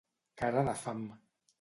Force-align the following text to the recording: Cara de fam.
Cara 0.43 0.65
de 0.69 0.75
fam. 0.85 1.07